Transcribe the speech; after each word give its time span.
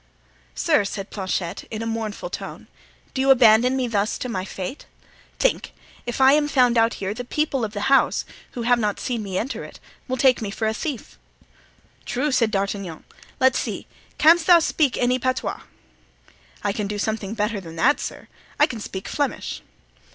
"Sir," 0.55 0.83
said 0.83 1.11
Planchet, 1.11 1.65
in 1.69 1.83
a 1.83 1.85
mournful 1.85 2.31
tone, 2.31 2.65
"do 3.13 3.21
you 3.21 3.29
abandon 3.29 3.77
me 3.77 3.87
thus 3.87 4.17
to 4.17 4.27
my 4.29 4.43
fate? 4.45 4.87
Think, 5.37 5.73
if 6.07 6.19
I 6.19 6.33
am 6.33 6.47
found 6.47 6.75
out 6.75 6.95
here, 6.95 7.13
the 7.13 7.23
people 7.23 7.63
of 7.63 7.73
the 7.73 7.81
house, 7.81 8.25
who 8.53 8.63
have 8.63 8.79
not 8.79 8.99
seen 8.99 9.21
me 9.21 9.37
enter 9.37 9.63
it, 9.63 9.79
will 10.07 10.17
take 10.17 10.41
me 10.41 10.49
for 10.49 10.67
a 10.67 10.73
thief." 10.73 11.19
"True," 12.03 12.31
said 12.31 12.49
D'Artagnan. 12.49 13.03
"Let's 13.39 13.59
see. 13.59 13.85
Canst 14.17 14.47
thou 14.47 14.57
speak 14.57 14.97
any 14.97 15.19
patois?" 15.19 15.61
"I 16.63 16.71
can 16.73 16.87
do 16.87 16.97
something 16.97 17.35
better 17.35 17.61
than 17.61 17.75
that, 17.75 17.99
sir, 17.99 18.27
I 18.59 18.65
can 18.65 18.79
speak 18.79 19.07
Flemish." 19.07 19.61